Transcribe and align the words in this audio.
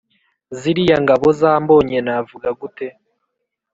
ziriya 0.59 0.97
ngabo 1.03 1.27
zambonye 1.39 1.97
navuga 2.05 2.49
gute 2.59 2.87